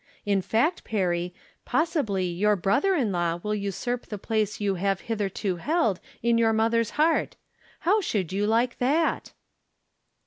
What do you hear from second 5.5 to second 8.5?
held in your mother's heart. How should you